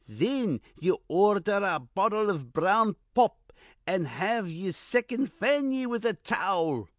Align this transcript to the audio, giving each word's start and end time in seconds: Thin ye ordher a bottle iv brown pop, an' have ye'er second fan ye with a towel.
Thin 0.09 0.61
ye 0.79 0.97
ordher 1.11 1.61
a 1.75 1.79
bottle 1.79 2.31
iv 2.31 2.51
brown 2.51 2.95
pop, 3.13 3.53
an' 3.85 4.05
have 4.05 4.49
ye'er 4.49 4.71
second 4.71 5.31
fan 5.31 5.71
ye 5.71 5.85
with 5.85 6.05
a 6.07 6.13
towel. 6.15 6.89